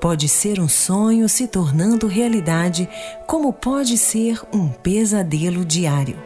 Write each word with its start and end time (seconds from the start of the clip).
Pode 0.00 0.28
ser 0.28 0.60
um 0.60 0.68
sonho 0.68 1.28
se 1.28 1.46
tornando 1.46 2.06
realidade, 2.06 2.88
como 3.26 3.52
pode 3.52 3.96
ser 3.96 4.40
um 4.52 4.68
pesadelo 4.68 5.64
diário. 5.64 6.16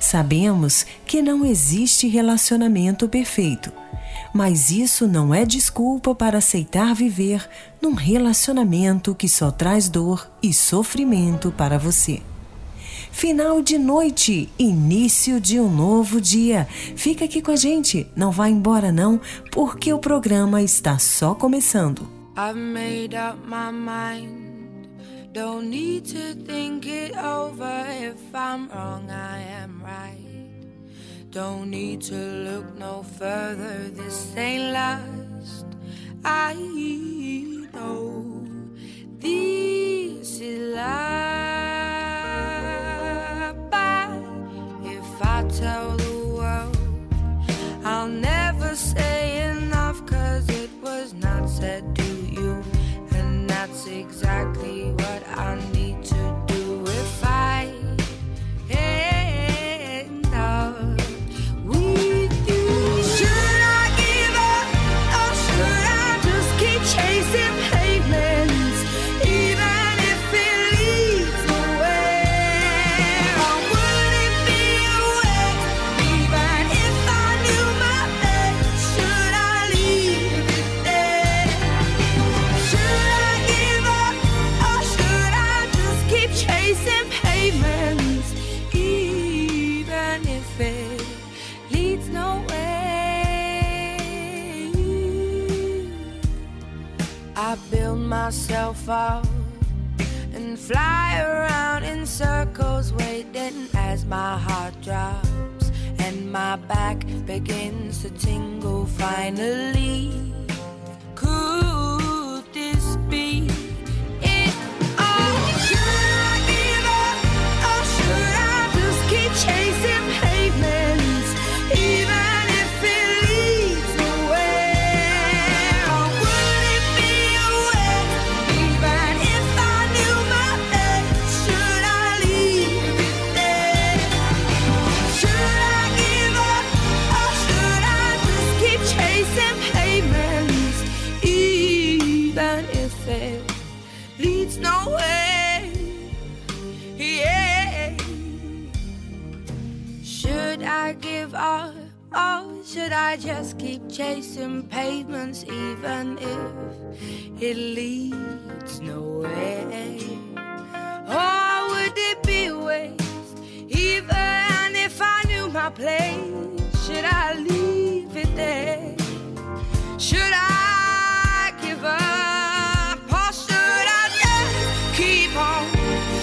Sabemos 0.00 0.84
que 1.06 1.22
não 1.22 1.44
existe 1.44 2.08
relacionamento 2.08 3.08
perfeito, 3.08 3.72
mas 4.34 4.70
isso 4.70 5.06
não 5.06 5.32
é 5.32 5.44
desculpa 5.44 6.14
para 6.14 6.38
aceitar 6.38 6.94
viver 6.94 7.48
num 7.80 7.94
relacionamento 7.94 9.14
que 9.14 9.28
só 9.28 9.50
traz 9.50 9.88
dor 9.88 10.28
e 10.42 10.52
sofrimento 10.52 11.52
para 11.52 11.78
você. 11.78 12.20
Final 13.12 13.62
de 13.62 13.78
noite, 13.78 14.48
início 14.58 15.40
de 15.40 15.58
um 15.58 15.70
novo 15.70 16.20
dia. 16.20 16.68
Fica 16.96 17.24
aqui 17.24 17.40
com 17.40 17.52
a 17.52 17.56
gente, 17.56 18.06
não 18.14 18.30
vá 18.30 18.48
embora 18.48 18.92
não, 18.92 19.20
porque 19.50 19.92
o 19.92 19.98
programa 19.98 20.62
está 20.62 20.98
só 20.98 21.34
começando. 21.34 22.17
I've 22.40 22.54
made 22.54 23.14
up 23.16 23.44
my 23.44 23.72
mind. 23.72 24.86
Don't 25.32 25.68
need 25.70 26.04
to 26.04 26.34
think 26.34 26.86
it 26.86 27.16
over. 27.16 27.84
If 27.88 28.32
I'm 28.32 28.68
wrong, 28.68 29.10
I 29.10 29.40
am 29.40 29.82
right. 29.82 31.30
Don't 31.30 31.68
need 31.68 32.00
to 32.02 32.14
look 32.14 32.78
no 32.78 33.02
further. 33.02 33.88
This 33.88 34.36
ain't 34.36 34.72
last. 34.72 35.66
I 36.24 36.54
know 37.74 38.46
this 39.18 40.38
is 40.38 40.76
life. 40.76 40.86
But 43.68 44.10
if 44.84 45.22
I 45.22 45.44
tell 45.58 45.96
the 45.96 46.28
world, 46.38 46.78
I'll 47.84 48.06
never 48.06 48.76
say 48.76 49.42
enough, 49.50 50.06
cause 50.06 50.48
it 50.50 50.70
was 50.80 51.14
not 51.14 51.48
said 51.48 52.07
exactly 53.88 54.92
what 54.92 55.26
I 55.36 55.58
need 55.72 55.77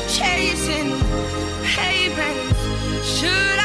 chasing 0.07 0.91
pavements? 1.63 2.59
Should 3.07 3.59
I 3.59 3.64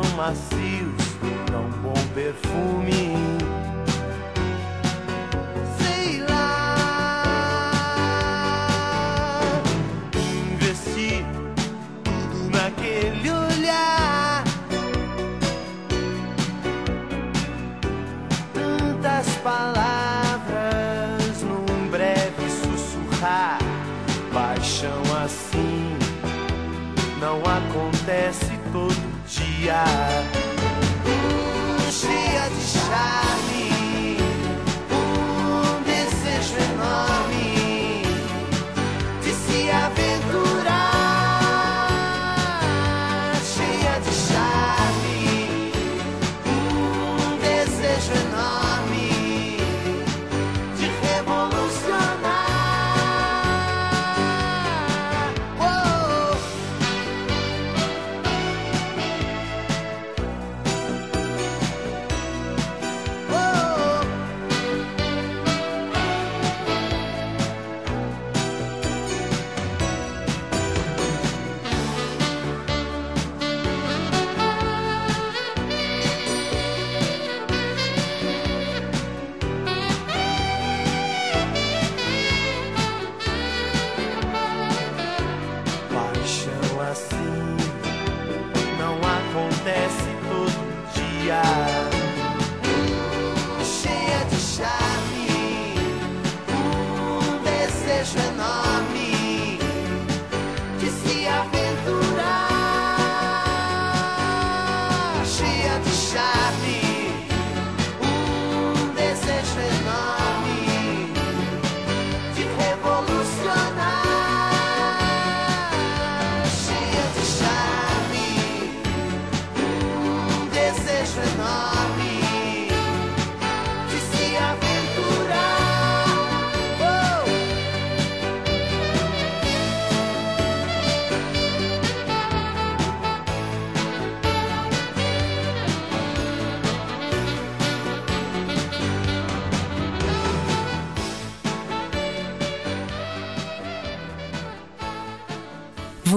Desejo 0.00 0.90
enorme 1.48 1.92
de 2.14 2.32
se 2.42 3.61
shy. 29.72 30.21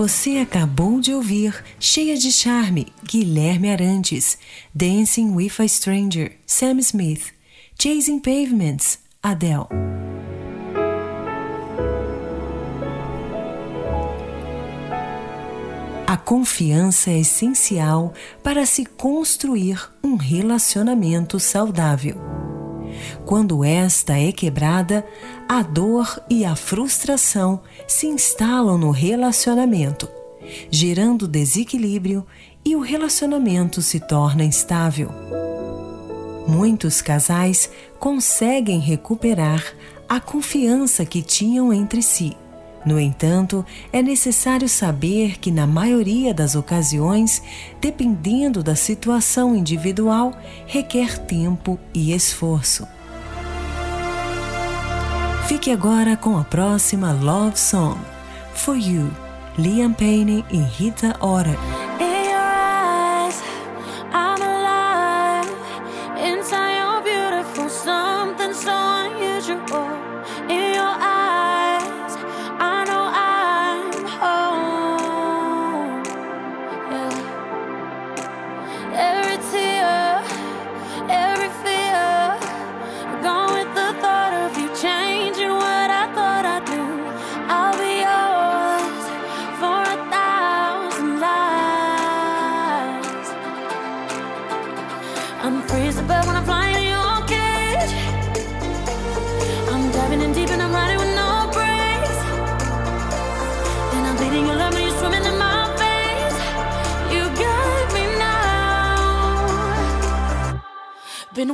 Você 0.08 0.38
acabou 0.38 1.02
de 1.02 1.12
ouvir 1.12 1.64
Cheia 1.80 2.16
de 2.16 2.32
Charme, 2.32 2.94
Guilherme 3.04 3.72
Arantes, 3.72 4.38
Dancing 4.72 5.32
with 5.34 5.54
a 5.58 5.68
Stranger, 5.68 6.32
Sam 6.46 6.78
Smith, 6.78 7.34
Chasing 7.82 8.20
Pavements, 8.20 9.00
Adele. 9.24 9.66
A 16.06 16.18
confiança 16.18 17.10
é 17.10 17.22
essencial 17.22 18.14
para 18.44 18.68
se 18.68 18.86
construir 18.86 19.92
um 20.04 20.18
relacionamento 20.18 21.40
saudável. 21.40 22.22
Quando 23.26 23.64
esta 23.64 24.20
é 24.20 24.32
quebrada, 24.32 25.04
a 25.50 25.64
dor 25.64 26.22
e 26.30 26.46
a 26.46 26.56
frustração 26.56 27.60
se 27.88 28.06
instalam 28.06 28.78
no 28.78 28.92
relacionamento, 28.92 30.08
gerando 30.70 31.28
desequilíbrio 31.28 32.24
e 32.64 32.76
o 32.76 32.82
relacionamento 32.82 33.82
se 33.82 34.00
torna 34.00 34.44
instável. 34.44 35.10
Muitos 36.48 37.02
casais 37.02 37.68
conseguem 37.98 38.80
recuperar 38.80 39.74
a 40.08 40.20
confiança 40.20 41.04
que 41.04 41.24
tinham 41.24 41.74
entre 41.74 42.04
si. 42.04 42.38
No 42.86 43.00
entanto, 43.00 43.66
é 43.92 44.04
necessário 44.04 44.70
saber 44.70 45.40
que, 45.40 45.50
na 45.50 45.66
maioria 45.66 46.32
das 46.32 46.56
ocasiões, 46.56 47.42
dependendo 47.82 48.62
da 48.62 48.76
situação 48.76 49.56
individual, 49.56 50.32
requer 50.68 51.18
tempo 51.18 51.80
e 51.92 52.14
esforço. 52.14 52.88
Fique 55.48 55.72
agora 55.72 56.18
com 56.18 56.40
a 56.40 56.44
próxima 56.44 57.14
Love 57.14 57.58
Song, 57.58 58.00
For 58.54 58.76
You, 58.76 59.12
Liam 59.58 59.94
Payne 59.94 60.44
e 60.50 60.58
Rita 60.58 61.16
Ora. 61.20 61.56
Been 68.38 68.95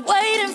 waiting 0.05 0.53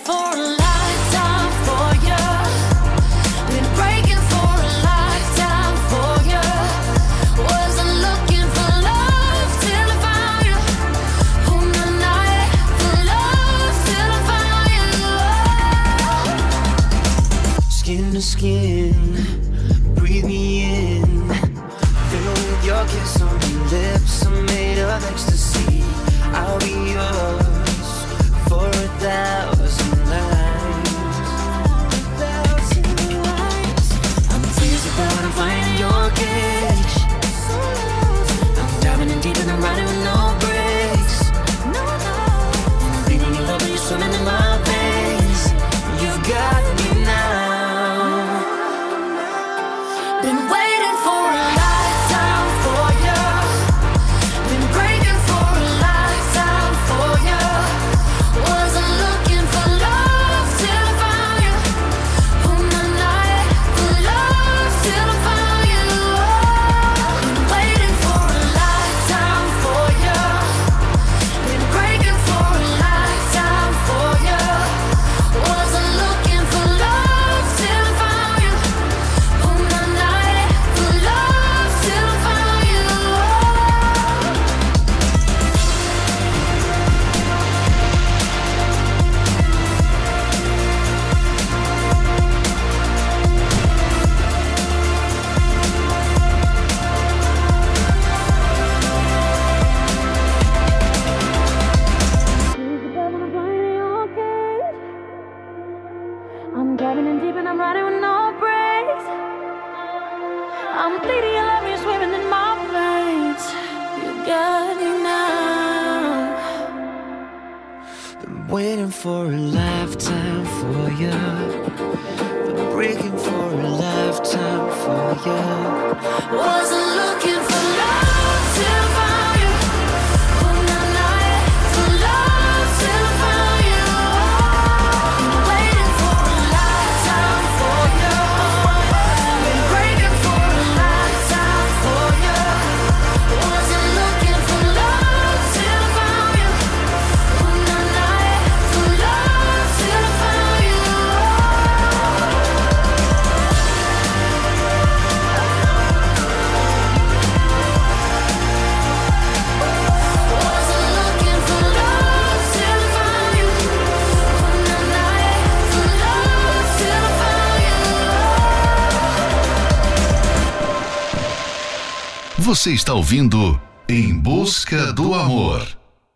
Você 172.46 172.70
está 172.70 172.94
ouvindo 172.94 173.60
Em 173.88 174.16
Busca 174.16 174.92
do 174.92 175.14
Amor. 175.14 175.66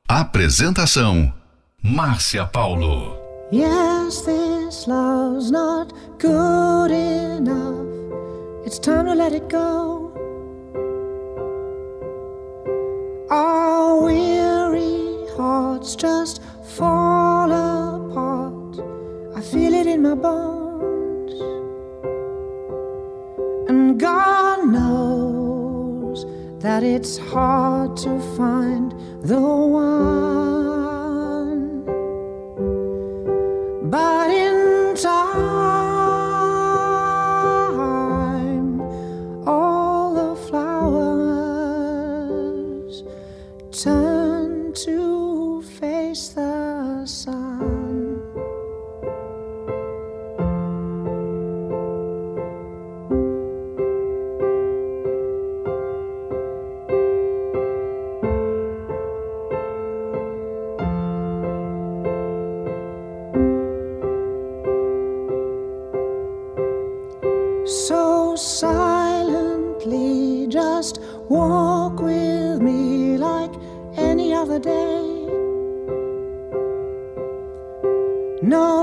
Apresentação: 0.09 1.33
Márcia 1.83 2.47
Paulo. 2.47 3.17
Yes, 3.53 4.21
this 4.21 4.87
love's 4.87 5.51
not 5.51 5.93
good 6.21 6.93
enough. 6.93 7.85
It's 8.65 8.79
time 8.79 9.07
to 9.07 9.15
let 9.15 9.35
it 9.35 9.49
go. 9.51 10.13
Our 13.29 14.05
weary 14.05 15.27
hearts 15.37 15.97
just 15.97 16.41
fall 16.77 17.51
apart. 17.51 18.79
I 19.35 19.41
feel 19.43 19.75
it 19.75 19.89
in 19.89 20.03
my 20.03 20.15
bones. 20.15 21.33
And 23.69 23.99
God 23.99 24.69
knows. 24.69 25.20
that 26.61 26.83
it's 26.83 27.17
hard 27.17 27.97
to 27.97 28.21
find 28.37 28.93
the 29.23 29.41
one. 29.41 29.81
But 33.91 34.31
in 34.31 34.95
time, 34.97 35.70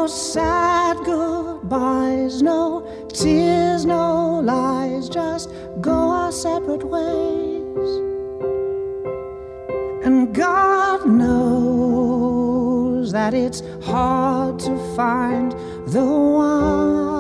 sad 0.07 0.97
goodbyes, 1.05 2.41
no 2.41 2.87
tears, 3.13 3.85
no 3.85 4.39
lies, 4.39 5.09
just 5.09 5.49
go 5.81 5.91
our 5.91 6.31
separate 6.31 6.83
ways. 6.83 7.89
And 10.05 10.33
God 10.33 11.07
knows 11.07 13.11
that 13.11 13.33
it's 13.33 13.61
hard 13.83 14.59
to 14.59 14.95
find 14.95 15.51
the 15.87 16.05
one. 16.05 17.16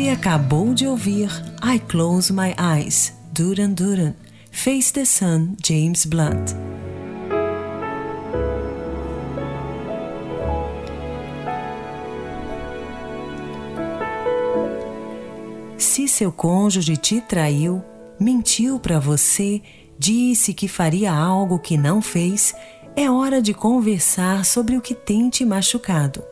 Você 0.00 0.08
acabou 0.08 0.72
de 0.72 0.86
ouvir 0.86 1.28
I 1.62 1.78
Close 1.78 2.32
My 2.32 2.54
Eyes, 2.58 3.12
Duran 3.34 3.72
Duran, 3.72 4.14
Face 4.50 4.90
the 4.90 5.04
Sun, 5.04 5.56
James 5.62 6.06
Blunt. 6.06 6.56
Se 15.76 16.08
seu 16.08 16.32
cônjuge 16.32 16.96
te 16.96 17.20
traiu, 17.20 17.84
mentiu 18.18 18.80
para 18.80 18.98
você, 18.98 19.60
disse 19.98 20.54
que 20.54 20.66
faria 20.66 21.12
algo 21.12 21.58
que 21.58 21.76
não 21.76 22.00
fez, 22.00 22.54
é 22.96 23.10
hora 23.10 23.42
de 23.42 23.52
conversar 23.52 24.46
sobre 24.46 24.78
o 24.78 24.80
que 24.80 24.94
tem 24.94 25.28
te 25.28 25.44
machucado. 25.44 26.29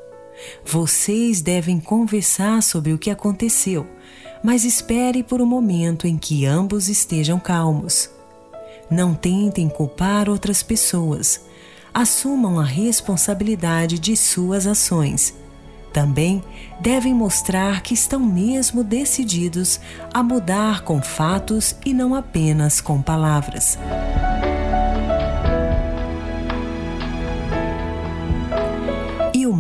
Vocês 0.64 1.40
devem 1.40 1.80
conversar 1.80 2.62
sobre 2.62 2.92
o 2.92 2.98
que 2.98 3.10
aconteceu, 3.10 3.86
mas 4.42 4.64
espere 4.64 5.22
por 5.22 5.40
um 5.40 5.46
momento 5.46 6.06
em 6.06 6.16
que 6.16 6.46
ambos 6.46 6.88
estejam 6.88 7.38
calmos. 7.38 8.10
Não 8.90 9.14
tentem 9.14 9.68
culpar 9.68 10.28
outras 10.28 10.62
pessoas. 10.62 11.40
Assumam 11.92 12.58
a 12.58 12.64
responsabilidade 12.64 13.98
de 13.98 14.16
suas 14.16 14.66
ações. 14.66 15.34
Também 15.92 16.42
devem 16.80 17.14
mostrar 17.14 17.82
que 17.82 17.94
estão 17.94 18.20
mesmo 18.20 18.84
decididos 18.84 19.80
a 20.12 20.22
mudar 20.22 20.82
com 20.82 21.02
fatos 21.02 21.74
e 21.84 21.92
não 21.92 22.14
apenas 22.14 22.80
com 22.80 23.02
palavras. 23.02 23.78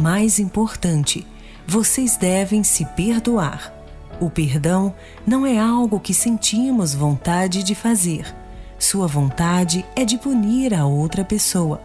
Mais 0.08 0.38
importante: 0.38 1.26
vocês 1.66 2.16
devem 2.16 2.64
se 2.64 2.82
perdoar. 2.96 3.74
O 4.18 4.30
perdão 4.30 4.94
não 5.26 5.44
é 5.44 5.58
algo 5.58 6.00
que 6.00 6.14
sentimos 6.14 6.94
vontade 6.94 7.62
de 7.62 7.74
fazer. 7.74 8.34
Sua 8.78 9.06
vontade 9.06 9.84
é 9.94 10.06
de 10.06 10.16
punir 10.16 10.72
a 10.72 10.86
outra 10.86 11.24
pessoa. 11.24 11.82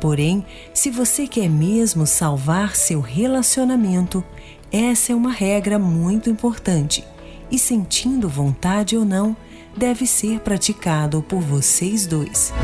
Porém, 0.00 0.44
se 0.72 0.90
você 0.90 1.26
quer 1.26 1.50
mesmo 1.50 2.06
salvar 2.06 2.74
seu 2.74 3.02
relacionamento, 3.02 4.24
essa 4.72 5.12
é 5.12 5.14
uma 5.14 5.30
regra 5.30 5.78
muito 5.78 6.30
importante 6.30 7.04
e, 7.50 7.58
sentindo 7.58 8.26
vontade 8.26 8.96
ou 8.96 9.04
não, 9.04 9.36
deve 9.76 10.06
ser 10.06 10.40
praticado 10.40 11.20
por 11.20 11.42
vocês 11.42 12.06
dois. 12.06 12.54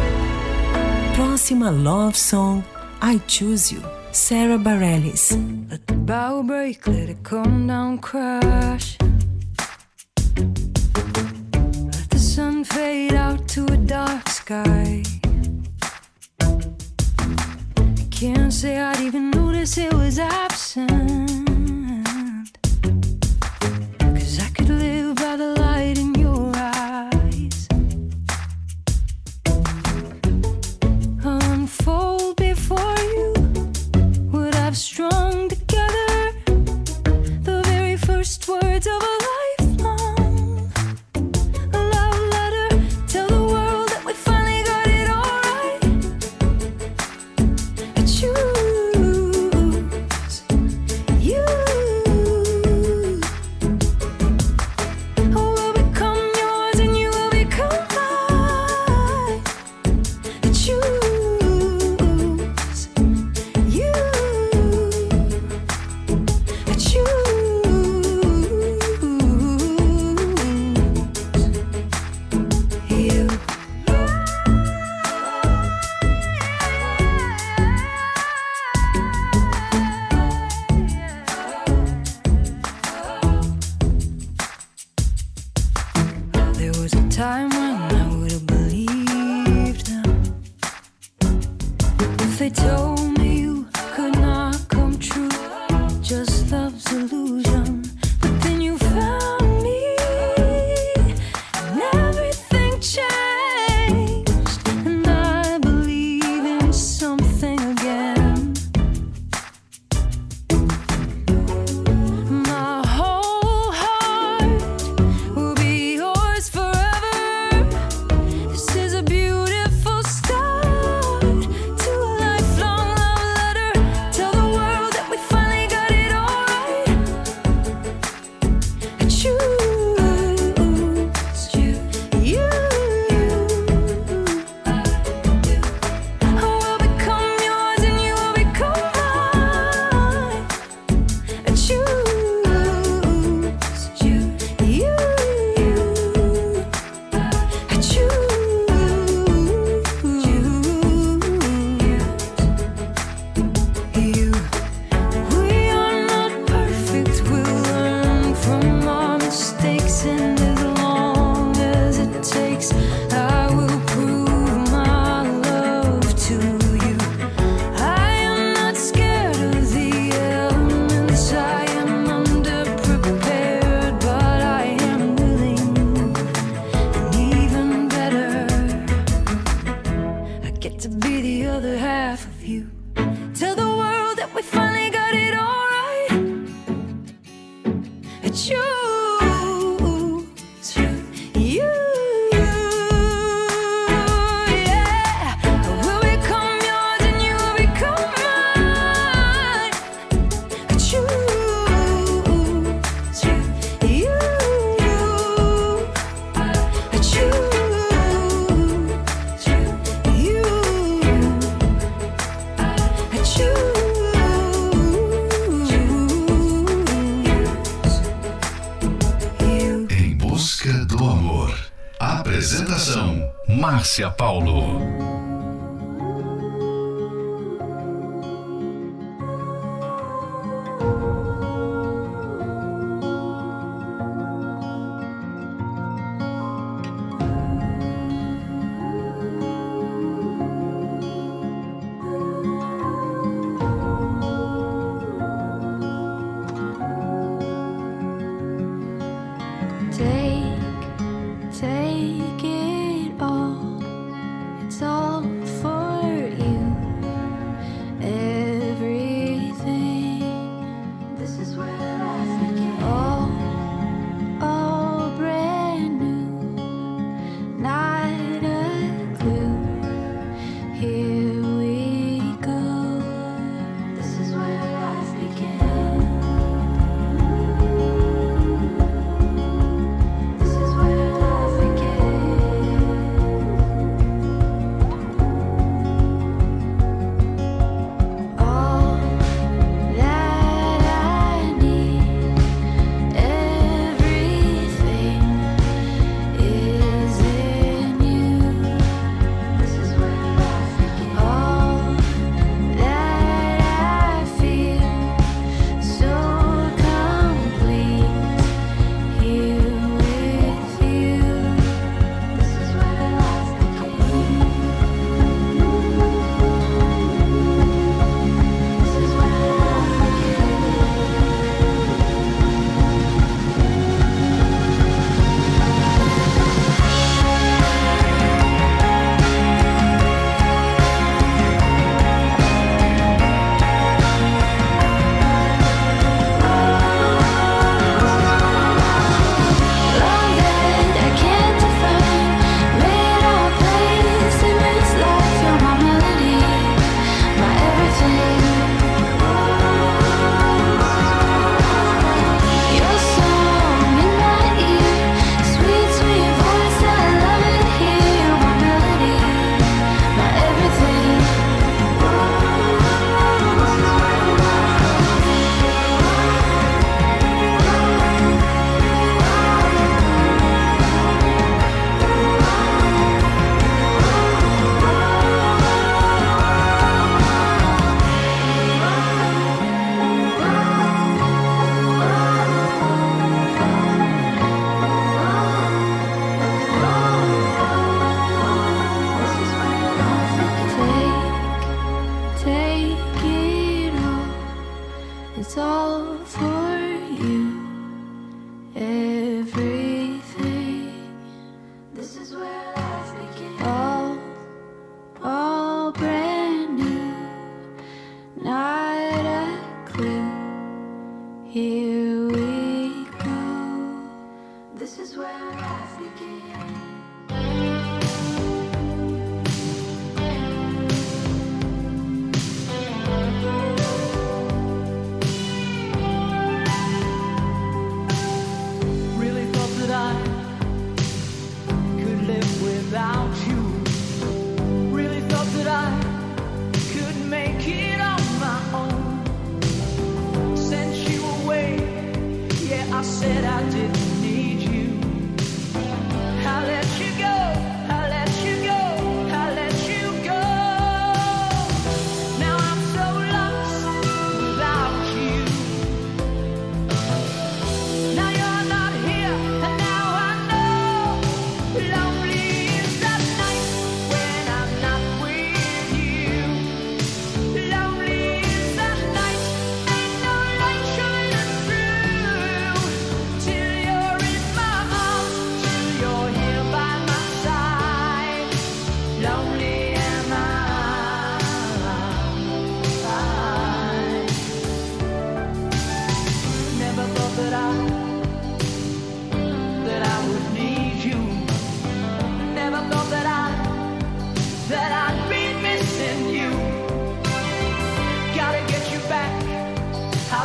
Próxima 1.14 1.68
Love 1.68 2.18
Song 2.18 2.64
I 3.02 3.20
Choose 3.28 3.74
You. 3.74 3.95
Sarah 4.16 4.56
Bareilles. 4.58 5.36
Let 5.70 5.86
the 5.86 5.92
bow 5.92 6.42
break, 6.42 6.86
let 6.88 7.10
it 7.10 7.22
come 7.22 7.66
down, 7.66 7.98
crash. 7.98 8.96
Let 10.36 12.08
the 12.10 12.18
sun 12.18 12.64
fade 12.64 13.12
out 13.12 13.46
to 13.48 13.66
a 13.66 13.76
dark 13.76 14.26
sky. 14.30 15.02
I 16.40 18.06
can't 18.10 18.52
say 18.52 18.80
I'd 18.80 19.00
even 19.00 19.30
notice 19.32 19.76
it 19.76 19.92
was 19.92 20.18
absent. 20.18 20.88
Cause 24.00 24.38
I 24.40 24.48
could 24.54 24.70
live 24.70 25.16
by 25.16 25.36
the 25.36 25.54
light 25.60 25.98
to 38.80 39.05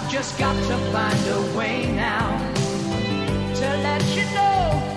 I've 0.02 0.10
just 0.10 0.38
got 0.40 0.56
to 0.56 0.78
find 0.92 1.28
a 1.28 1.58
way 1.58 1.92
now 1.92 2.38
to 3.54 3.68
let 3.84 4.04
you 4.16 4.26
know. 4.34 4.91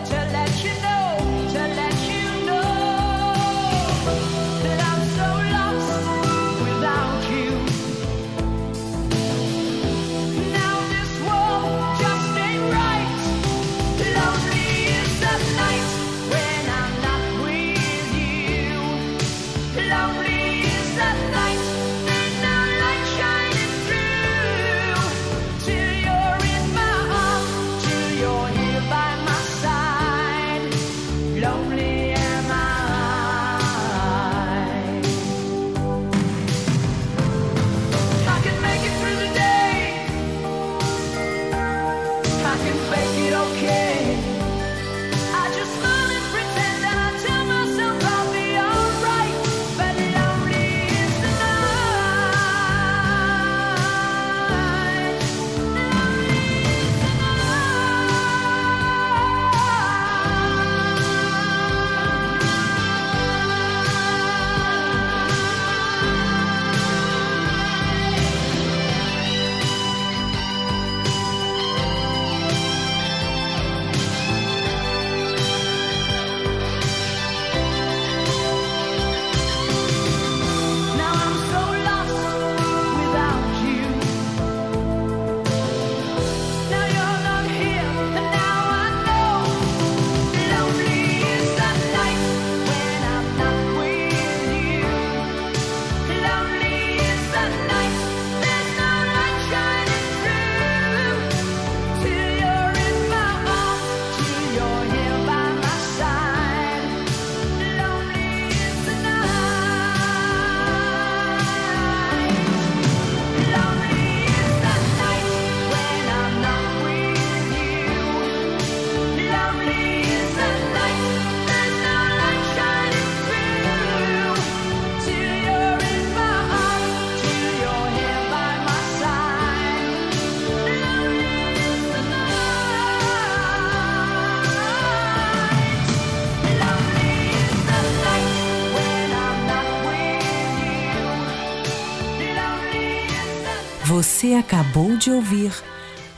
Acabou 144.37 144.97
de 144.97 145.11
ouvir 145.11 145.53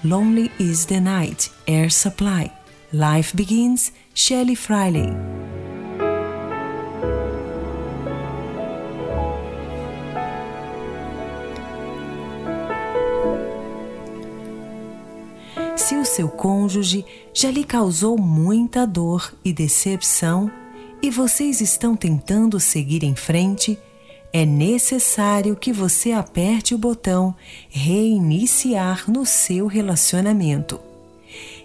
Lonely 0.02 0.50
is 0.58 0.86
the 0.86 0.98
Night, 0.98 1.50
Air 1.66 1.92
Supply. 1.92 2.50
Life 2.92 3.36
Begins, 3.36 3.92
Shelley 4.14 4.56
Friley. 4.56 5.10
Se 15.76 15.96
o 15.96 16.04
seu 16.04 16.28
cônjuge 16.28 17.04
já 17.34 17.50
lhe 17.50 17.64
causou 17.64 18.18
muita 18.18 18.86
dor 18.86 19.32
e 19.44 19.52
decepção 19.52 20.50
e 21.02 21.10
vocês 21.10 21.60
estão 21.60 21.94
tentando 21.94 22.58
seguir 22.58 23.04
em 23.04 23.14
frente, 23.14 23.78
é 24.36 24.44
necessário 24.44 25.56
que 25.56 25.72
você 25.72 26.12
aperte 26.12 26.74
o 26.74 26.78
botão 26.78 27.34
Reiniciar 27.70 29.10
no 29.10 29.24
seu 29.24 29.66
relacionamento. 29.66 30.78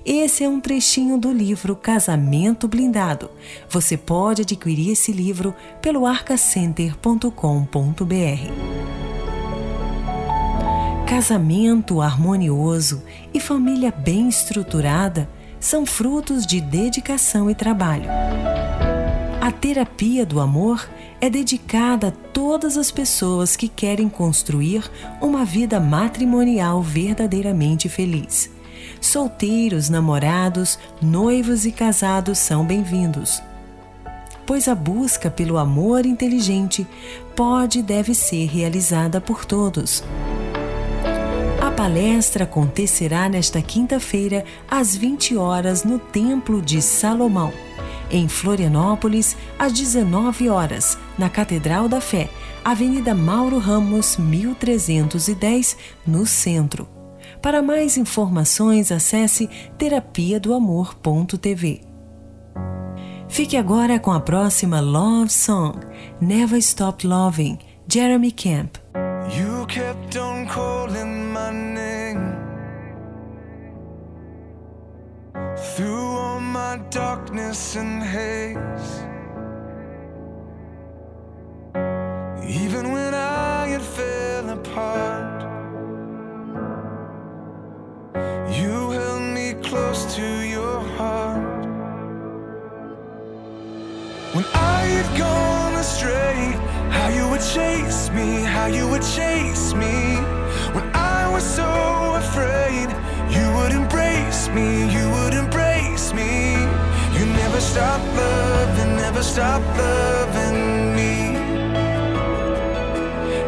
Esse 0.06 0.46
é 0.46 0.50
um 0.50 0.62
trechinho 0.62 1.18
do 1.18 1.34
livro 1.34 1.76
Casamento 1.76 2.70
Blindado. 2.70 3.30
Você 3.70 3.98
pode 3.98 4.44
adquirir 4.44 4.92
esse 4.92 5.12
livro 5.12 5.54
pelo 5.82 6.06
arcacenter.com.br. 6.06 7.36
Casamento 11.10 12.02
harmonioso 12.02 13.04
e 13.34 13.42
família 13.42 13.92
bem 13.92 14.30
estruturada 14.30 15.30
são 15.60 15.86
frutos 15.86 16.48
de 16.48 16.62
dedicação 16.62 17.50
e 17.50 17.54
trabalho. 17.54 18.10
A 19.42 19.52
terapia 19.52 20.24
do 20.24 20.40
amor 20.40 20.88
é 21.20 21.28
dedicada 21.28 22.10
a 22.10 22.12
todas 22.12 22.78
as 22.78 22.92
pessoas 22.92 23.56
que 23.56 23.68
querem 23.68 24.08
construir 24.08 24.88
uma 25.20 25.44
vida 25.44 25.80
matrimonial 25.80 26.80
verdadeiramente 26.84 27.90
feliz. 27.90 28.52
Solteiros, 29.02 29.90
namorados, 29.90 30.78
noivos 31.02 31.66
e 31.66 31.72
casados 31.72 32.38
são 32.38 32.64
bem-vindos. 32.64 33.42
Pois 34.46 34.68
a 34.68 34.76
busca 34.76 35.32
pelo 35.32 35.58
amor 35.58 36.06
inteligente 36.06 36.86
pode 37.36 37.80
e 37.80 37.82
deve 37.82 38.14
ser 38.14 38.46
realizada 38.46 39.20
por 39.20 39.44
todos. 39.44 40.04
A 41.60 41.72
palestra 41.72 42.44
acontecerá 42.44 43.28
nesta 43.28 43.60
quinta-feira, 43.60 44.46
às 44.70 44.96
20 44.96 45.36
horas, 45.36 45.84
no 45.84 45.98
Templo 45.98 46.62
de 46.62 46.80
Salomão. 46.80 47.52
Em 48.12 48.28
Florianópolis, 48.28 49.38
às 49.58 49.72
19 49.72 50.50
horas, 50.50 50.98
na 51.18 51.30
Catedral 51.30 51.88
da 51.88 52.02
Fé, 52.02 52.30
Avenida 52.64 53.16
Mauro 53.16 53.58
Ramos, 53.58 54.18
1310, 54.18 55.78
no 56.06 56.26
centro. 56.26 56.88
Para 57.42 57.62
mais 57.62 57.98
informações, 57.98 58.92
acesse 58.92 59.50
terapia 59.78 60.40
do 60.40 60.54
amor.tv. 60.54 61.82
Fique 63.30 63.56
agora 63.56 63.98
com 63.98 64.12
a 64.12 64.20
próxima 64.20 64.82
Love 64.82 65.32
Song, 65.32 65.80
Never 66.20 66.60
Stop 66.60 67.08
Loving, 67.08 67.58
Jeremy 67.88 68.32
Camp. 68.32 68.76
You 69.38 69.66
kept 69.68 70.18
on 70.18 70.46
calling 70.48 71.32
my 71.32 71.50
name 71.52 72.36
through 75.76 76.31
my 76.72 76.78
darkness 76.90 77.76
and 77.76 78.02
haze. 78.02 78.92
Even 82.64 82.94
when 82.94 83.14
I 83.14 83.68
had 83.74 83.82
fell 83.82 84.50
apart, 84.58 85.42
you 88.58 88.92
held 88.92 89.24
me 89.38 89.48
close 89.70 90.16
to 90.16 90.28
your 90.56 90.80
heart. 90.98 91.66
When 94.36 94.46
I 94.54 94.82
had 94.98 95.10
gone 95.18 95.74
astray, 95.76 96.38
how 96.98 97.10
you 97.18 97.28
would 97.32 97.46
chase 97.56 98.10
me, 98.12 98.44
how 98.56 98.68
you 98.68 98.88
would 98.88 99.06
chase 99.18 99.74
me. 99.74 99.96
When 100.76 100.88
I 100.96 101.30
was 101.34 101.44
so 101.44 101.70
afraid, 102.24 102.88
you 103.36 103.46
would 103.56 103.74
embrace 103.82 104.48
me, 104.56 104.68
you 104.96 105.06
would 105.16 105.34
embrace 105.34 105.56
me. 105.56 105.61
Stopped 107.62 108.16
loving, 108.16 108.96
never 108.98 109.24
stop 109.24 109.62
loving 109.78 110.96
me. 110.96 111.14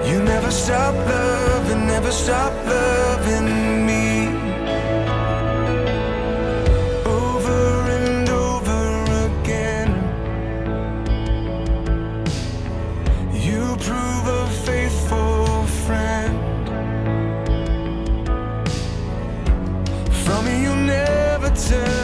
You 0.09 0.23
never 0.23 0.51
stop 0.51 0.95
loving, 0.95 1.87
never 1.87 2.11
stop 2.11 2.53
loving 2.65 3.85
me. 3.85 4.27
Over 7.05 7.61
and 7.97 8.29
over 8.29 8.83
again. 9.29 9.89
You 13.33 13.75
prove 13.87 14.25
a 14.41 14.47
faithful 14.65 15.65
friend. 15.85 16.37
From 20.23 20.45
me, 20.45 20.63
you 20.63 20.75
never 20.75 21.49
turn 21.49 22.02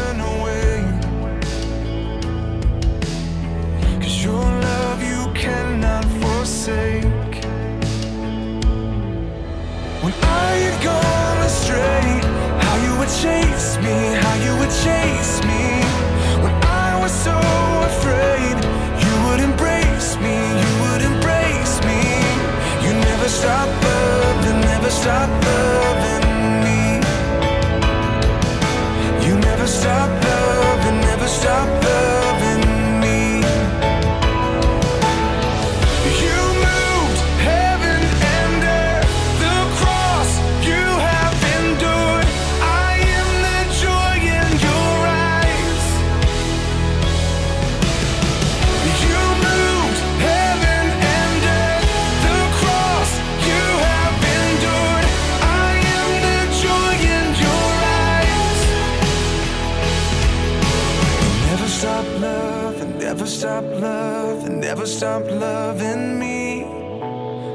stop 65.00 65.24
loving 65.32 66.20
me. 66.20 66.60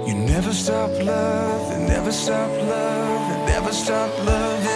You 0.08 0.14
never 0.14 0.54
stop 0.54 0.90
loving, 0.92 1.86
never 1.86 2.10
stop 2.10 2.50
loving, 2.50 3.44
never 3.44 3.70
stop 3.70 4.10
loving 4.24 4.73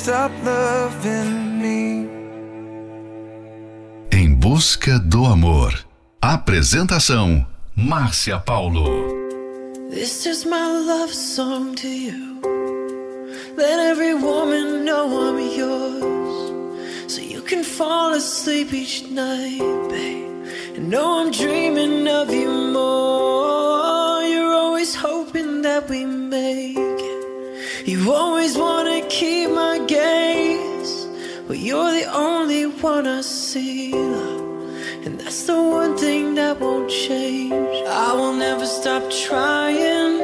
stop 0.00 0.32
loving 0.42 1.60
me. 1.60 2.08
Em 4.10 4.34
busca 4.34 4.98
do 4.98 5.26
amor. 5.26 5.74
Apresentação 6.22 7.46
Márcia 7.76 8.38
Paulo. 8.38 8.88
This 9.90 10.24
is 10.24 10.46
my 10.46 10.68
love 10.86 11.12
song 11.12 11.74
to 11.74 11.86
you. 11.86 12.40
Let 13.58 13.78
every 13.90 14.14
woman 14.14 14.86
know 14.86 15.04
I'm 15.28 15.38
yours. 15.38 17.12
So 17.12 17.20
you 17.20 17.42
can 17.42 17.62
fall 17.62 18.14
asleep 18.14 18.72
each 18.72 19.02
night, 19.10 19.60
babe. 19.90 20.46
And 20.76 20.88
know 20.88 21.20
I'm 21.20 21.30
dreaming 21.30 22.08
of 22.08 22.32
you 22.32 22.48
more. 22.72 24.22
You're 24.22 24.54
always 24.54 24.94
hoping 24.94 25.60
that 25.60 25.90
we 25.90 26.06
may. 26.06 26.79
You 27.86 28.12
always 28.12 28.58
wanna 28.58 29.00
keep 29.08 29.48
my 29.50 29.78
gaze, 29.86 31.06
but 31.48 31.58
you're 31.58 31.92
the 31.92 32.04
only 32.14 32.64
one 32.64 33.06
I 33.06 33.22
see. 33.22 33.92
And 33.92 35.18
that's 35.18 35.44
the 35.44 35.60
one 35.62 35.96
thing 35.96 36.34
that 36.34 36.60
won't 36.60 36.90
change. 36.90 37.86
I 37.88 38.12
will 38.12 38.34
never 38.34 38.66
stop 38.66 39.10
trying. 39.10 40.20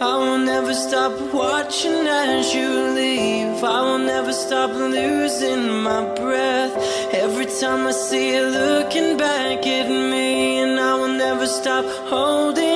I 0.00 0.16
will 0.16 0.38
never 0.38 0.72
stop 0.72 1.12
watching 1.34 2.06
as 2.06 2.54
you 2.54 2.68
leave. 2.94 3.64
I 3.64 3.82
will 3.82 3.98
never 3.98 4.32
stop 4.32 4.70
losing 4.70 5.82
my 5.82 6.02
breath. 6.14 6.74
Every 7.12 7.46
time 7.46 7.88
I 7.88 7.90
see 7.92 8.34
you 8.34 8.42
looking 8.42 9.16
back 9.16 9.66
at 9.66 9.88
me, 9.88 10.60
and 10.60 10.78
I 10.78 10.94
will 10.94 11.16
never 11.26 11.46
stop 11.46 11.84
holding 12.08 12.69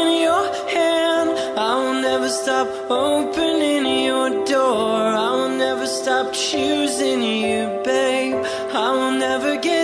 stop 2.34 2.68
opening 2.90 4.04
your 4.06 4.44
door. 4.44 5.02
I 5.26 5.30
will 5.36 5.56
never 5.56 5.86
stop 5.86 6.32
choosing 6.32 7.22
you, 7.22 7.80
babe. 7.84 8.44
I 8.74 8.90
will 8.90 9.12
never 9.12 9.56
get. 9.56 9.83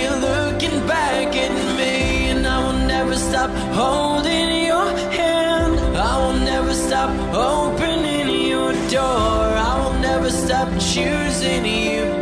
you're 0.00 0.20
looking 0.30 0.86
back 0.86 1.34
at 1.34 1.54
me 1.78 2.30
And 2.30 2.46
I 2.46 2.58
will 2.64 2.86
never 2.86 3.16
stop 3.16 3.50
holding 3.74 4.66
your 4.66 4.90
hand. 5.20 5.78
I 5.96 6.12
will 6.22 6.38
never 6.52 6.74
stop 6.74 7.10
opening 7.34 8.46
your 8.46 8.72
door. 8.88 9.44
I 9.70 9.72
will 9.80 9.98
never 10.00 10.30
stop 10.30 10.68
choosing 10.78 11.64
you. 11.64 12.17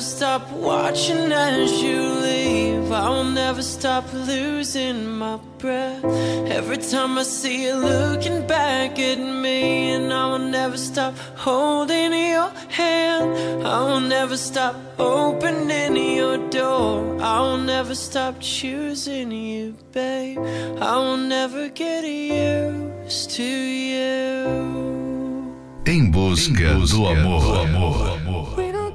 never 0.00 0.16
stop 0.16 0.50
watching 0.52 1.30
as 1.30 1.82
you 1.82 2.00
leave. 2.00 2.90
I 2.90 3.10
will 3.10 3.24
never 3.24 3.62
stop 3.62 4.10
losing 4.14 5.06
my 5.18 5.36
breath. 5.58 6.02
Every 6.48 6.78
time 6.78 7.18
I 7.18 7.22
see 7.22 7.66
you 7.66 7.74
looking 7.74 8.46
back 8.46 8.98
at 8.98 9.18
me, 9.18 9.90
and 9.90 10.10
I 10.10 10.24
will 10.30 10.38
never 10.38 10.78
stop 10.78 11.14
holding 11.36 12.14
your 12.14 12.48
hand. 12.68 13.62
I 13.66 13.82
will 13.84 14.00
never 14.00 14.38
stop 14.38 14.74
opening 14.98 16.16
your 16.16 16.38
door. 16.48 17.20
I 17.20 17.40
will 17.42 17.58
never 17.58 17.94
stop 17.94 18.40
choosing 18.40 19.30
you, 19.32 19.76
babe. 19.92 20.38
I 20.80 20.96
will 20.96 21.18
never 21.18 21.68
get 21.68 22.04
used 22.04 23.32
to 23.32 23.42
you. 23.42 24.10
Em 25.86 26.10
busca, 26.10 26.62
em 26.62 26.80
busca 26.80 26.96
do 26.96 27.06
amor. 27.06 27.40
Do 27.40 27.52
amor. 27.52 27.98
Do 27.98 28.12
amor 28.12 28.69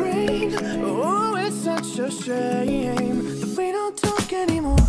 brain. 0.00 0.56
Oh, 0.82 1.36
it's 1.36 1.56
such 1.56 1.98
a 1.98 2.10
shame 2.10 3.40
that 3.40 3.54
we 3.56 3.72
don't 3.72 3.96
talk 3.96 4.32
anymore. 4.32 4.79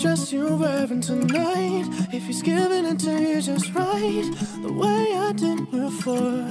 Dress 0.00 0.32
you're 0.32 0.56
wearing 0.56 1.02
tonight. 1.02 1.84
If 2.10 2.24
he's 2.26 2.40
giving 2.40 2.86
it 2.86 3.00
to 3.00 3.12
you 3.20 3.42
just 3.42 3.74
right, 3.74 4.24
the 4.62 4.72
way 4.72 5.12
I 5.14 5.32
did 5.32 5.70
before. 5.70 6.46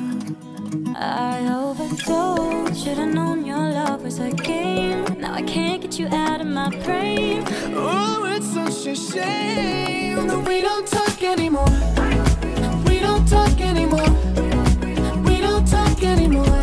I 0.95 1.47
overdosed. 1.51 2.83
Should've 2.83 3.11
known 3.11 3.45
your 3.45 3.71
love 3.71 4.03
was 4.03 4.19
a 4.19 4.29
game. 4.29 5.03
Now 5.19 5.33
I 5.33 5.41
can't 5.41 5.81
get 5.81 5.97
you 5.97 6.07
out 6.09 6.41
of 6.41 6.47
my 6.47 6.69
brain. 6.83 7.43
Oh, 7.73 8.23
it's 8.25 8.53
such 8.53 8.85
a 8.85 8.95
shame 8.95 10.27
that 10.27 10.47
we 10.47 10.61
don't 10.61 10.87
talk 10.87 11.23
anymore. 11.23 11.73
We 12.87 12.99
don't 12.99 13.27
talk 13.27 13.59
anymore. 13.59 14.11
We 15.23 15.41
don't 15.41 15.67
talk 15.67 16.03
anymore 16.03 16.58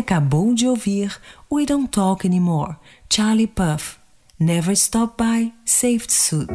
acabou 0.00 0.54
de 0.54 0.66
ouvir 0.66 1.20
We 1.52 1.64
Don't 1.66 1.88
Talk 1.88 2.26
Anymore, 2.26 2.76
Charlie 3.08 3.46
Puff. 3.46 3.98
Never 4.38 4.72
Stop 4.72 5.22
By, 5.22 5.52
Saved 5.66 6.10
Suit. 6.10 6.50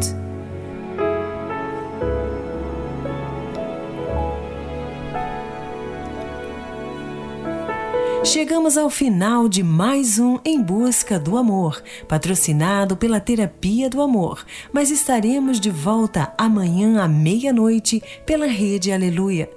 Chegamos 8.23 8.75
ao 8.75 8.89
final 8.89 9.47
de 9.47 9.61
mais 9.61 10.17
um 10.17 10.39
Em 10.43 10.59
Busca 10.59 11.19
do 11.19 11.37
Amor, 11.37 11.83
patrocinado 12.07 12.97
pela 12.97 13.19
Terapia 13.19 13.87
do 13.87 14.01
Amor, 14.01 14.43
mas 14.73 14.89
estaremos 14.89 15.59
de 15.59 15.69
volta 15.69 16.33
amanhã 16.35 16.99
à 17.03 17.07
meia-noite 17.07 18.01
pela 18.25 18.47
Rede 18.47 18.91
Aleluia. 18.91 19.47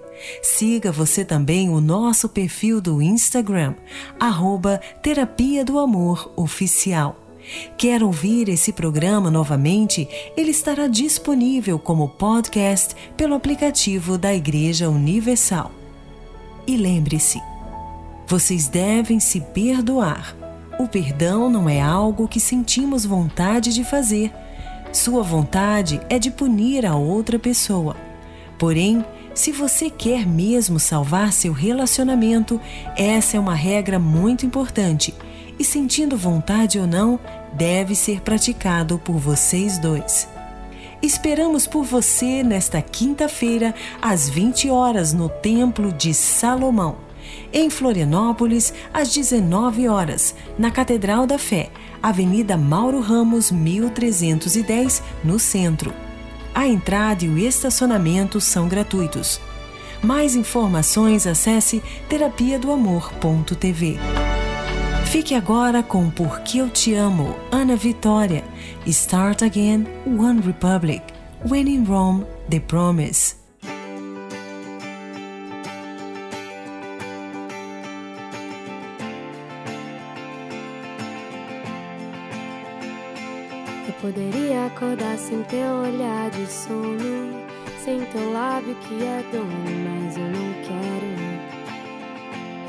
Siga 0.43 0.91
você 0.91 1.25
também 1.25 1.69
o 1.69 1.81
nosso 1.81 2.29
perfil 2.29 2.81
do 2.81 3.01
Instagram, 3.01 3.75
arroba 4.19 4.81
Terapia 5.03 5.65
do 5.65 5.79
Amor 5.79 6.33
Oficial. 6.37 7.17
Quer 7.77 8.03
ouvir 8.03 8.49
esse 8.49 8.73
programa 8.73 9.31
novamente? 9.31 10.09
Ele 10.37 10.51
estará 10.51 10.87
disponível 10.87 11.79
como 11.79 12.09
podcast 12.09 12.95
pelo 13.17 13.35
aplicativo 13.35 14.19
da 14.19 14.35
Igreja 14.35 14.89
Universal. 14.91 15.71
E 16.67 16.77
lembre-se, 16.77 17.41
vocês 18.27 18.69
devem 18.69 19.19
se 19.19 19.41
perdoar. 19.41 20.37
O 20.79 20.87
perdão 20.87 21.49
não 21.49 21.69
é 21.69 21.81
algo 21.81 22.29
que 22.29 22.39
sentimos 22.39 23.07
vontade 23.07 23.73
de 23.73 23.83
fazer. 23.83 24.31
Sua 24.93 25.23
vontade 25.23 26.01
é 26.11 26.19
de 26.19 26.31
punir 26.31 26.85
a 26.85 26.95
outra 26.95 27.39
pessoa. 27.39 27.97
Porém, 28.59 29.05
se 29.39 29.53
você 29.53 29.89
quer 29.89 30.27
mesmo 30.27 30.81
salvar 30.81 31.33
seu 31.33 31.53
relacionamento, 31.53 32.61
essa 32.97 33.37
é 33.37 33.41
uma 33.41 33.55
regra 33.55 33.97
muito 33.97 34.45
importante 34.45 35.15
e, 35.57 35.63
sentindo 35.63 36.17
vontade 36.17 36.77
ou 36.77 36.89
não, 36.89 37.21
deve 37.53 37.95
ser 37.95 38.21
praticado 38.21 38.99
por 38.99 39.17
vocês 39.17 39.79
dois. 39.79 40.29
Esperamos 41.01 41.69
por 41.69 41.85
você 41.85 42.43
nesta 42.43 42.83
quinta-feira, 42.83 43.73
às 44.03 44.29
20 44.29 44.71
horas, 44.71 45.13
no 45.13 45.29
Templo 45.29 45.93
de 45.93 46.13
Salomão. 46.13 46.97
Em 47.53 47.71
Florianópolis, 47.71 48.75
às 48.93 49.15
19 49.15 49.87
horas, 49.87 50.35
na 50.59 50.73
Catedral 50.73 51.29
da 51.29 51.39
Fé, 51.39 51.71
Avenida 52.03 52.57
Mauro 52.57 53.01
Ramos, 53.01 53.53
1310, 53.53 55.01
no 55.23 55.39
centro. 55.39 56.08
A 56.59 56.67
entrada 56.67 57.25
e 57.25 57.29
o 57.29 57.39
estacionamento 57.39 58.41
são 58.41 58.67
gratuitos. 58.67 59.41
Mais 60.03 60.35
informações 60.35 61.25
acesse 61.25 61.81
terapia 62.09 62.59
do 62.59 62.73
amor.tv. 62.73 63.97
Fique 65.05 65.37
agora 65.37 65.85
com 65.85 66.11
Porque 66.11 66.59
Eu 66.59 66.69
Te 66.69 66.95
Amo, 66.95 67.37
Ana 67.53 67.77
Vitória. 67.77 68.43
Start 68.85 69.43
Again, 69.43 69.87
One 70.05 70.41
Republic. 70.41 71.01
When 71.49 71.73
in 71.73 71.85
Rome, 71.85 72.27
The 72.51 72.59
Promise. 72.59 73.38
Acordar 84.69 85.17
sem 85.17 85.43
teu 85.45 85.67
olhar 85.67 86.31
de 86.31 86.47
sono, 86.47 87.33
sem 87.83 88.01
teu 88.13 88.33
lábio 88.33 88.75
que 88.77 89.03
é 89.03 89.25
dono, 89.33 89.49
mas 89.85 90.17
eu 90.17 90.25
não 90.25 90.53
quero. 90.63 91.09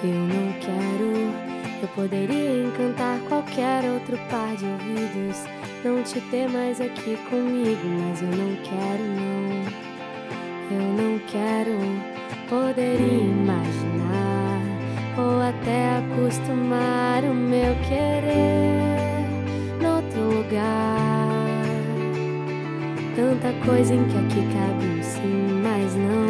Eu 0.04 0.20
não 0.22 0.54
quero. 0.60 1.50
Eu 1.82 1.88
poderia 1.90 2.64
encantar 2.64 3.20
qualquer 3.28 3.84
outro 3.86 4.18
par 4.30 4.56
de 4.56 4.66
ouvidos, 4.66 5.46
não 5.84 6.02
te 6.04 6.22
ter 6.30 6.50
mais 6.50 6.80
aqui 6.80 7.18
comigo, 7.30 7.88
mas 8.02 8.22
eu 8.22 8.30
não 8.30 8.56
quero, 8.64 9.04
não. 9.04 9.50
Eu 10.72 10.82
não 10.98 11.20
quero. 11.28 11.78
Poderia 12.50 13.24
imaginar 13.24 14.62
ou 15.18 15.42
até 15.42 15.98
acostumar 15.98 17.24
o 17.24 17.34
meu 17.34 17.76
querer 17.88 18.90
noutro 19.82 20.22
lugar. 20.22 21.19
Tanta 23.20 23.52
coisa 23.66 23.94
em 23.94 24.06
que 24.06 24.18
aqui 24.18 24.48
cabe 24.54 24.86
um 24.86 25.04
sim, 25.04 25.62
mas 25.62 25.94
não. 25.94 26.30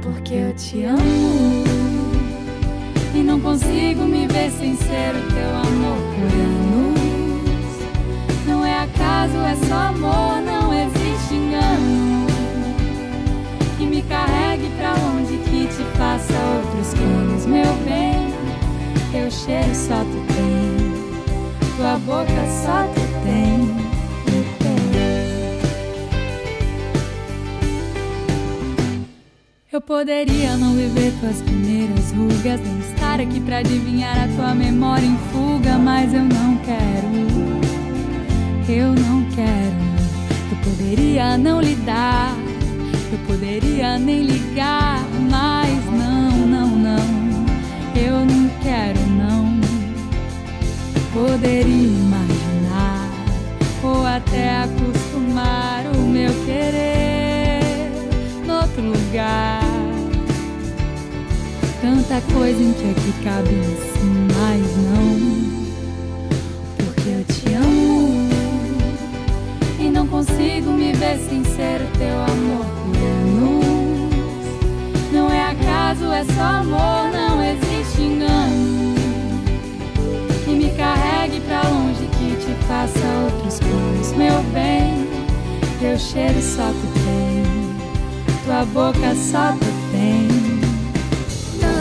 Porque 0.00 0.34
eu 0.34 0.54
te 0.54 0.84
amo 0.84 1.64
e 3.12 3.18
não 3.24 3.40
consigo 3.40 4.04
me 4.04 4.28
ver 4.28 4.48
sem 4.52 4.76
ser 4.76 5.16
o 5.16 5.28
teu 5.34 5.56
amor 5.56 6.57
Eu 29.78 29.82
poderia 29.82 30.56
não 30.56 30.74
viver 30.74 31.12
tuas 31.20 31.40
primeiras 31.40 32.10
rugas, 32.10 32.60
nem 32.60 32.80
estar 32.80 33.20
aqui 33.20 33.38
pra 33.38 33.58
adivinhar 33.58 34.24
a 34.24 34.26
tua 34.34 34.52
memória 34.52 35.06
em 35.06 35.16
fuga, 35.30 35.78
mas 35.78 36.12
eu 36.12 36.24
não 36.24 36.56
quero. 36.56 37.06
Eu 38.68 38.92
não 38.92 39.22
quero. 39.30 39.76
Eu 40.50 40.56
poderia 40.64 41.38
não 41.38 41.60
lidar, 41.60 42.36
eu 43.12 43.18
poderia 43.28 44.00
nem 44.00 44.24
ligar, 44.24 44.98
mas 45.30 45.84
não, 45.96 46.32
não, 46.48 46.68
não. 46.76 47.46
Eu 47.94 48.24
não 48.24 48.48
quero, 48.60 48.98
não. 49.10 49.60
Poderia 51.12 51.86
imaginar 51.86 53.08
ou 53.84 54.04
até 54.04 54.56
acostumar 54.56 55.86
o 55.94 56.00
meu 56.00 56.32
querer 56.44 56.98
noutro 58.44 58.82
lugar. 58.82 59.67
Tanta 61.88 62.20
coisa 62.34 62.62
em 62.62 62.74
que 62.74 62.90
aqui 62.90 63.14
cabe 63.24 63.48
sim, 63.48 64.28
mas 64.36 64.60
não. 64.84 65.16
Porque 66.76 67.08
eu 67.08 67.24
te 67.24 67.54
amo 67.54 68.28
e 69.80 69.88
não 69.88 70.06
consigo 70.06 70.70
me 70.72 70.92
ver 70.92 71.18
sem 71.30 71.42
ser 71.44 71.80
teu 71.96 72.14
amor 72.14 72.66
por. 72.84 72.98
Não 75.14 75.32
é 75.32 75.46
acaso, 75.46 76.12
é 76.12 76.24
só 76.24 76.42
amor, 76.42 77.10
não 77.10 77.42
existe 77.42 78.02
engano. 78.02 78.94
Que 80.44 80.50
me 80.50 80.68
carregue 80.72 81.40
pra 81.40 81.62
longe, 81.70 82.06
que 82.18 82.36
te 82.36 82.52
faça 82.66 83.00
outros 83.24 83.60
planos, 83.60 84.12
meu 84.12 84.42
bem. 84.52 85.08
Teu 85.80 85.98
cheiro 85.98 86.42
só 86.42 86.68
tu 86.68 86.86
tem, 87.02 87.44
tua 88.44 88.66
boca 88.66 89.14
só 89.14 89.52
tu 89.52 89.66
tem 89.90 90.67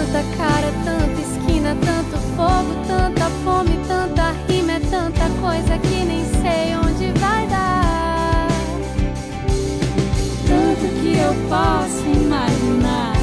tanta 0.08 0.24
cara, 0.38 0.72
tanta 0.86 1.22
esquina, 1.22 1.76
tanto 1.84 2.18
fogo, 2.36 2.74
tanta 2.88 3.30
fome, 3.44 3.78
tanta 3.88 4.32
rima, 4.48 4.74
é 4.74 4.80
tanta 4.80 5.30
coisa 5.42 5.78
que 5.80 6.06
nem 6.06 6.24
sei 6.42 6.76
onde 6.78 7.12
vai 7.20 7.48
dar. 7.48 8.48
Tanto 10.48 10.88
que 11.02 11.18
eu 11.18 11.34
posso 11.50 12.06
imaginar, 12.06 13.14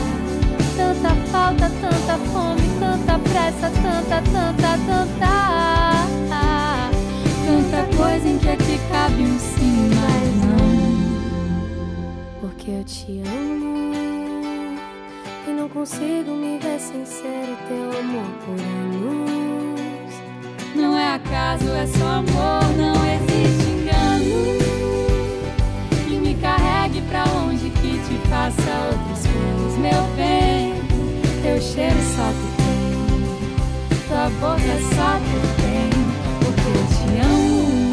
tanta 0.76 1.14
falta, 1.30 1.70
tanta 1.80 2.18
fome, 2.32 2.68
tanta 2.78 3.18
pressa, 3.18 3.70
tanta, 3.82 4.22
tanta, 4.30 4.78
tanta. 4.86 5.34
Tanta 7.46 7.96
coisa 7.96 8.28
em 8.28 8.38
que 8.38 8.48
é 8.48 8.52
aqui 8.52 8.78
cabe 8.90 9.22
um 9.22 9.38
sim, 9.38 9.90
mas 9.94 10.34
não. 10.44 10.64
Porque 12.40 12.70
eu 12.70 12.84
te 12.84 13.22
amo 13.26 13.83
não 15.64 15.70
consigo 15.70 16.32
me 16.32 16.58
ver 16.58 16.78
sem 16.78 17.06
ser 17.06 17.48
o 17.48 17.56
teu 17.68 17.98
amor 17.98 18.30
por 18.44 18.60
anos. 18.60 19.80
Não 20.76 20.98
é 20.98 21.14
acaso, 21.14 21.66
é 21.70 21.86
só 21.86 22.06
amor, 22.06 22.62
não 22.76 22.94
existe 23.14 23.70
engano. 23.70 24.58
Que 26.06 26.16
me 26.18 26.34
carregue 26.34 27.00
pra 27.08 27.24
longe, 27.24 27.70
que 27.70 27.98
te 27.98 28.28
faça 28.28 28.60
outros 28.90 29.26
planos, 29.26 29.78
meu 29.78 30.02
bem. 30.16 30.74
Teu 31.42 31.58
cheiro 31.62 31.96
só 32.14 32.28
tu 32.28 32.46
tem, 32.58 32.76
tua 34.06 34.28
boca 34.40 34.74
só 34.94 35.16
tu 35.16 35.38
tem, 35.62 35.88
porque 36.40 36.68
eu 36.76 36.84
te 36.92 37.06
amo. 37.24 37.90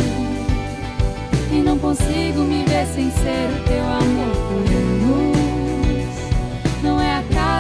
E 1.54 1.62
não 1.62 1.80
consigo 1.80 2.42
me 2.42 2.66
ver 2.66 2.86
sem 2.88 3.10
ser 3.12 3.50
o 3.50 3.64
teu 3.64 3.84
amor 3.86 4.51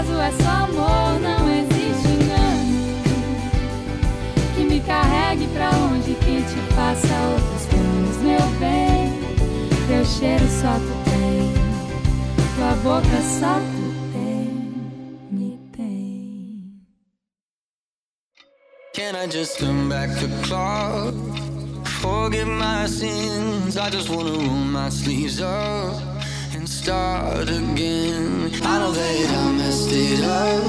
acaso, 0.01 0.19
é 0.19 0.31
só 0.31 0.49
amor, 0.49 1.19
não 1.19 1.49
existe 1.49 2.07
engano. 2.07 3.01
Que 4.55 4.63
me 4.63 4.79
carregue 4.81 5.47
pra 5.47 5.69
longe, 5.71 6.15
que 6.15 6.41
te 6.41 6.73
faça 6.73 7.13
outros 7.31 7.65
planos, 7.67 8.17
meu 8.17 8.47
bem. 8.59 9.21
Teu 9.87 10.05
cheiro 10.05 10.47
só 10.47 10.73
tu 10.73 10.93
tem, 11.09 11.53
tua 12.55 12.73
boca 12.83 13.21
só 13.39 13.59
tu 13.59 14.11
tem, 14.13 14.49
me 15.31 15.59
tem. 15.75 16.81
Can 18.93 19.15
I 19.15 19.27
just 19.27 19.59
turn 19.59 19.89
back 19.89 20.09
the 20.15 20.27
clock? 20.47 21.13
Forget 22.01 22.47
my 22.47 22.87
sins. 22.87 23.77
I 23.77 23.89
just 23.91 24.09
wanna 24.09 24.31
roll 24.31 24.65
my 24.65 24.89
sleeves 24.89 25.39
up 25.41 26.20
start 26.71 27.49
again. 27.49 28.49
I 28.63 28.79
know 28.79 28.91
that 28.91 29.29
I 29.29 29.51
messed 29.51 29.91
it 29.91 30.23
up 30.23 30.63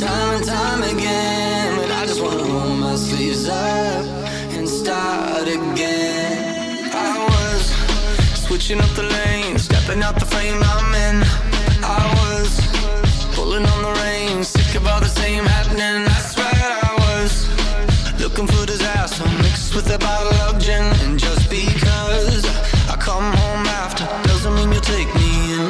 time 0.00 0.34
and 0.36 0.44
time 0.44 0.82
again, 0.82 1.76
but 1.78 1.90
I 1.90 2.06
just 2.06 2.20
wanna 2.20 2.42
roll 2.42 2.74
my 2.76 2.96
sleeves 2.96 3.48
up 3.48 4.04
and 4.56 4.68
start 4.68 5.46
again. 5.46 6.90
I 6.92 7.12
was 7.32 7.62
switching 8.44 8.80
up 8.80 8.90
the 9.00 9.04
lanes, 9.04 9.62
stepping 9.62 10.02
out 10.02 10.18
the 10.18 10.26
frame 10.26 10.60
I'm 10.74 10.92
in. 11.06 11.16
I 11.82 12.04
was 12.20 12.50
pulling 13.34 13.64
on 13.64 13.80
the 13.86 13.94
reins, 14.02 14.48
sick 14.48 14.74
of 14.74 14.86
all 14.88 15.00
the 15.00 15.14
same 15.22 15.44
happening. 15.44 16.04
That's 16.10 16.36
right, 16.36 16.72
I 16.88 16.92
was 17.06 17.32
looking 18.20 18.46
for 18.48 18.66
disaster 18.66 19.24
mixed 19.44 19.74
with 19.74 19.88
a 19.94 19.98
bottle 19.98 20.34
of 20.48 20.58
gin. 20.58 20.84
And 21.04 21.18
just 21.18 21.35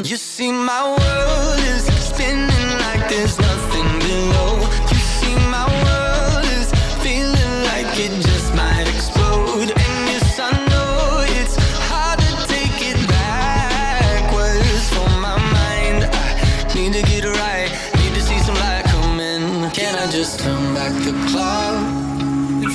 You 0.06 0.16
see, 0.16 0.52
my 0.52 0.84
world 0.86 1.58
is 1.74 1.82
spinning 1.98 2.70
like 2.78 3.08
there's 3.08 3.40
nothing 3.40 3.88
below. 3.98 4.54
You 4.92 5.02
see, 5.18 5.34
my 5.50 5.66
world 5.82 6.46
is 6.58 6.70
feeling 7.02 7.54
like 7.66 7.90
it 7.98 8.14
just 8.22 8.54
might 8.54 8.86
explode. 8.86 9.70
And 9.74 9.98
yes, 10.06 10.38
I 10.38 10.52
know 10.70 11.26
it's 11.40 11.56
hard 11.90 12.20
to 12.20 12.32
take 12.46 12.78
it 12.86 12.98
backwards 13.08 14.88
for 14.94 15.10
my 15.18 15.36
mind. 15.58 16.04
I 16.04 16.72
need 16.76 16.92
to 16.92 17.02
get 17.02 17.24
right, 17.24 17.68
need 17.98 18.14
to 18.14 18.22
see 18.22 18.38
some 18.46 18.54
light 18.62 18.84
come 18.84 19.18
in. 19.18 19.68
Can 19.72 19.96
I 19.96 20.08
just 20.08 20.38
turn 20.38 20.72
back 20.72 20.92
the 21.02 21.14
clock? 21.32 21.82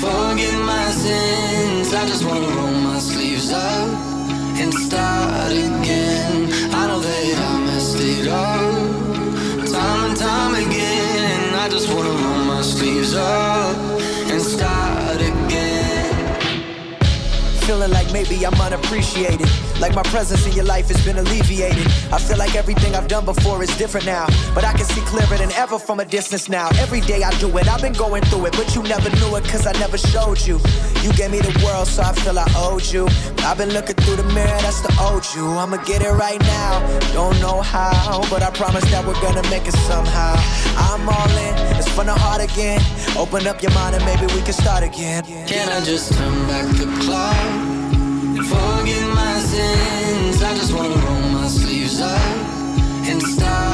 forget 0.03 0.55
my 0.65 0.91
sins. 0.91 1.93
I 1.93 2.05
just 2.07 2.25
wanna 2.25 2.49
roll 2.57 2.75
my 2.91 2.99
sleeves 2.99 3.51
up 3.53 3.87
and 4.59 4.73
start 4.73 5.51
again. 5.53 6.20
My 13.13 13.50
maybe 18.11 18.45
I'm 18.45 18.59
unappreciated. 18.59 19.47
Like 19.79 19.95
my 19.95 20.03
presence 20.03 20.45
in 20.45 20.53
your 20.53 20.65
life 20.65 20.87
has 20.89 21.03
been 21.03 21.17
alleviated. 21.17 21.87
I 22.11 22.19
feel 22.19 22.37
like 22.37 22.55
everything 22.55 22.95
I've 22.95 23.07
done 23.07 23.25
before 23.25 23.63
is 23.63 23.75
different 23.77 24.05
now. 24.05 24.27
But 24.53 24.63
I 24.63 24.73
can 24.73 24.85
see 24.85 25.01
clearer 25.01 25.37
than 25.37 25.51
ever 25.53 25.79
from 25.79 25.99
a 25.99 26.05
distance 26.05 26.49
now. 26.49 26.69
Every 26.79 27.01
day 27.01 27.23
I 27.23 27.31
do 27.39 27.47
it, 27.57 27.67
I've 27.67 27.81
been 27.81 27.93
going 27.93 28.23
through 28.25 28.47
it. 28.47 28.53
But 28.53 28.75
you 28.75 28.83
never 28.83 29.09
knew 29.17 29.35
it, 29.37 29.43
cause 29.45 29.65
I 29.65 29.73
never 29.73 29.97
showed 29.97 30.39
you. 30.45 30.59
You 31.01 31.11
gave 31.13 31.31
me 31.31 31.39
the 31.39 31.53
world, 31.65 31.87
so 31.87 32.03
I 32.03 32.13
feel 32.13 32.37
I 32.37 32.47
owed 32.55 32.85
you. 32.85 33.07
I've 33.39 33.57
been 33.57 33.73
looking 33.73 33.95
through 33.95 34.17
the 34.17 34.27
mirror, 34.35 34.59
that's 34.61 34.81
the 34.81 34.93
old 35.01 35.25
you. 35.35 35.45
I'ma 35.47 35.77
get 35.83 36.01
it 36.01 36.11
right 36.11 36.39
now. 36.41 36.79
Don't 37.13 37.39
know 37.39 37.61
how, 37.61 38.21
but 38.29 38.43
I 38.43 38.51
promise 38.51 38.83
that 38.91 39.05
we're 39.05 39.19
gonna 39.21 39.47
make 39.49 39.67
it 39.67 39.75
somehow. 39.89 40.35
I'm 40.77 41.09
all 41.09 41.37
in, 41.37 41.77
it's 41.77 41.89
from 41.89 42.05
the 42.07 42.13
heart 42.13 42.41
again. 42.41 42.81
Open 43.17 43.47
up 43.47 43.61
your 43.61 43.73
mind 43.73 43.95
and 43.95 44.05
maybe 44.05 44.31
we 44.33 44.41
can 44.41 44.53
start 44.53 44.83
again. 44.83 45.23
Can 45.47 45.69
I 45.69 45.83
just 45.83 46.13
turn 46.13 46.47
back 46.47 46.67
the 46.77 46.85
clock 47.03 47.70
forget 48.43 49.07
my 49.13 49.39
sins? 49.39 50.41
I 50.41 50.55
just 50.55 50.73
wanna 50.73 50.95
roll 50.95 51.29
my 51.29 51.47
sleeves 51.47 52.01
up 52.01 52.19
and 53.09 53.21
start 53.21 53.70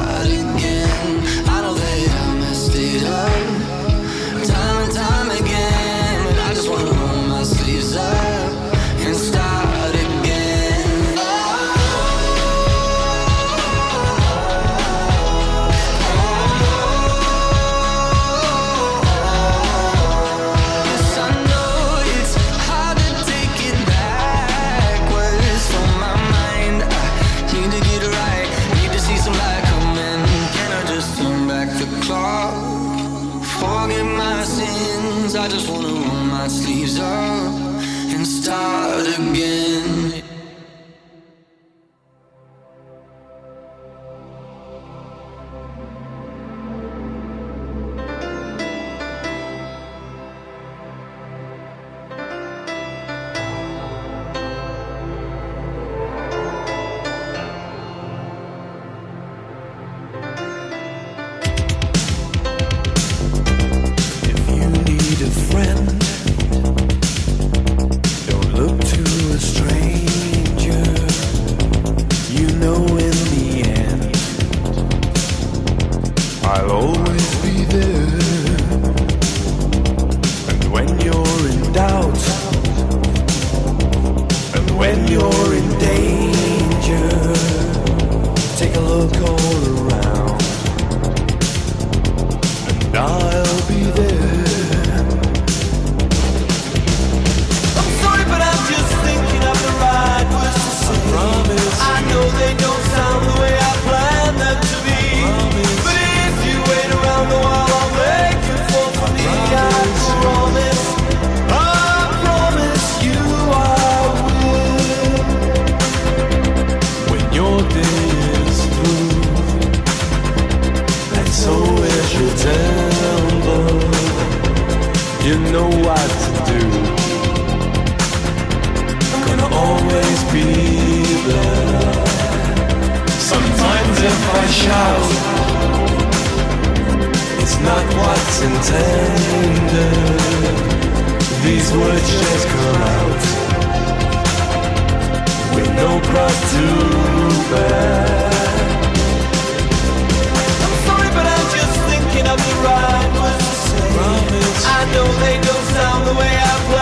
know 154.93 155.07
they 155.23 155.35
don't 155.41 155.65
sound 155.75 156.07
the 156.07 156.13
way 156.13 156.33
I 156.37 156.67
them. 156.71 156.76